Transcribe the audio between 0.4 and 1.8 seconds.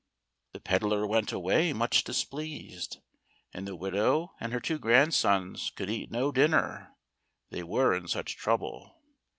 The pedlar went away